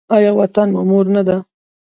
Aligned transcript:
آیا 0.15 0.31
وطن 0.39 0.67
مور 0.89 1.05
نه 1.15 1.21
ده؟ 1.27 1.37